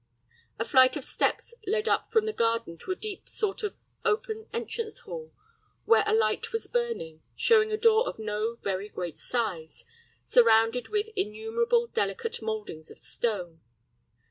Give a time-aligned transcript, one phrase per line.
[0.57, 4.47] A flight of steps led up from the garden to a deep sort of open
[4.51, 5.31] entrance hall,
[5.85, 9.85] where a light was burning, showing a door of no very great size,
[10.25, 13.61] surrounded with innumerable delicate moldings of stone.